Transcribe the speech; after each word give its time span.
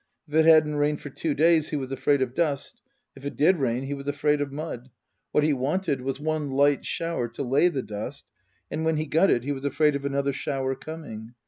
If 0.27 0.33
it 0.33 0.45
hadn't 0.47 0.77
rained 0.77 0.99
for 0.99 1.11
two 1.11 1.35
days 1.35 1.69
he 1.69 1.75
was 1.75 1.91
afraid 1.91 2.23
of 2.23 2.33
dust; 2.33 2.81
if 3.15 3.23
it 3.23 3.35
did 3.35 3.57
rain 3.57 3.83
he 3.83 3.93
was 3.93 4.07
afraid 4.07 4.41
of 4.41 4.51
mud; 4.51 4.89
what 5.31 5.43
he 5.43 5.53
wanted 5.53 6.01
was 6.01 6.19
one 6.19 6.49
light 6.49 6.83
shower 6.87 7.27
to 7.27 7.43
lay 7.43 7.67
the 7.67 7.83
dust; 7.83 8.25
and 8.71 8.83
when 8.83 8.97
he 8.97 9.05
got 9.05 9.29
it 9.29 9.43
he 9.43 9.51
was 9.51 9.63
afraid 9.63 9.95
of 9.95 10.03
another 10.03 10.33
shower 10.33 10.73
coming. 10.73 11.35